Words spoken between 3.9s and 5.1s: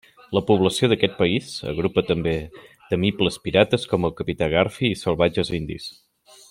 com el Capità Garfi i